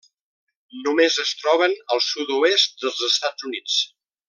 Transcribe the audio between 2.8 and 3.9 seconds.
dels Estats Units.